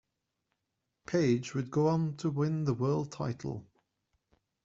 [1.05, 3.67] Page would go on to win the world title.